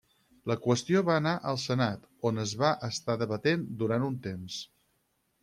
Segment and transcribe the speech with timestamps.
[0.51, 4.59] La qüestió va anar al senat, on es va estar debatent durant un temps.